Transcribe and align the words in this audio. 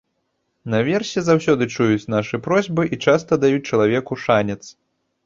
Наверсе 0.73 1.19
заўсёды 1.27 1.67
чуюць 1.75 2.09
нашы 2.13 2.35
просьбы 2.47 2.87
і 2.97 2.99
часта 3.11 3.39
даюць 3.45 3.61
чалавеку 3.69 4.13
шанец. 4.25 4.61